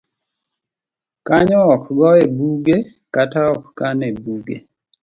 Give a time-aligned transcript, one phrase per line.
[1.27, 2.77] Kanyo ok goye buge
[3.13, 4.57] kata ok kan e buge.